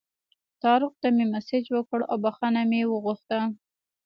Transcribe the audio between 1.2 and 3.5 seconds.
مسیج وکړ او بخښنه مې وغوښته.